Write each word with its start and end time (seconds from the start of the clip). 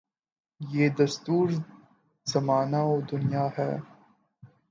یہ 0.61 0.89
دستور 0.89 1.47
زمانہ 2.25 2.81
و 2.83 2.95
دنیاہے۔ 3.11 3.71